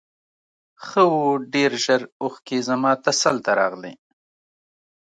ښه 0.85 1.03
و 1.13 1.17
ډېر 1.53 1.71
ژر 1.83 2.01
اوښکې 2.21 2.57
زما 2.67 2.91
تسل 3.05 3.35
ته 3.45 3.51
راغلې. 3.59 3.93